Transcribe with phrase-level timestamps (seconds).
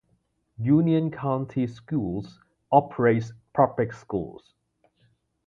[0.57, 2.39] Union County Schools
[2.71, 4.55] operates public schools.